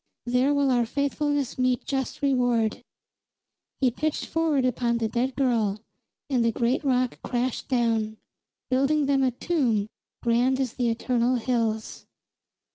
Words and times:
There 0.25 0.51
will 0.51 0.71
our 0.71 0.87
faithfulness 0.87 1.59
meet 1.59 1.85
just 1.85 2.23
reward!" 2.23 2.81
He 3.81 3.91
pitched 3.91 4.25
forward 4.25 4.65
upon 4.65 4.97
the 4.97 5.07
dead 5.07 5.35
girl, 5.35 5.79
and 6.27 6.43
the 6.43 6.51
great 6.51 6.83
rock 6.83 7.19
crashed 7.23 7.67
down, 7.67 8.17
building 8.71 9.05
them 9.05 9.21
a 9.21 9.29
tomb 9.29 9.85
grand 10.23 10.59
as 10.59 10.73
the 10.73 10.89
eternal 10.89 11.35
hills. 11.35 12.07